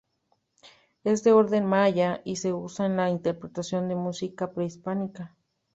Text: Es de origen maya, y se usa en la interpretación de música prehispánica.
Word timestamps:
Es 1.03 1.23
de 1.23 1.31
origen 1.31 1.67
maya, 1.67 2.21
y 2.25 2.37
se 2.37 2.51
usa 2.53 2.87
en 2.87 2.97
la 2.97 3.11
interpretación 3.11 3.87
de 3.87 3.93
música 3.93 4.51
prehispánica. 4.51 5.37